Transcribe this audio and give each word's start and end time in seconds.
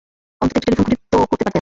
অন্তত 0.41 0.55
একটি 0.57 0.65
টেলিফোন 0.65 0.85
খুঁটি 0.85 0.97
তো 1.11 1.17
করতে 1.21 1.31
পারতেন। 1.31 1.49